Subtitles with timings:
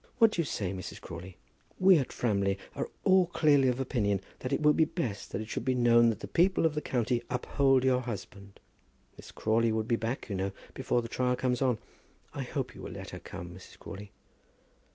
[0.17, 0.99] What do you say, Mrs.
[0.99, 1.37] Crawley?
[1.79, 5.47] We at Framley are all clearly of opinion that it will be best that it
[5.47, 8.59] should be known that the people in the county uphold your husband.
[9.15, 11.77] Miss Crawley would be back, you know, before the trial comes on.
[12.33, 13.77] I hope you will let her come, Mrs.
[13.77, 14.11] Crawley?"